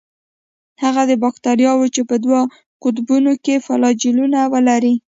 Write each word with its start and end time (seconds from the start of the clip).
هغه 0.83 1.01
باکتریاوې 1.23 1.87
چې 1.95 2.01
په 2.09 2.15
دوو 2.23 2.41
قطبونو 2.83 3.33
کې 3.43 3.63
فلاجیلونه 3.65 4.39
ولري. 4.53 4.95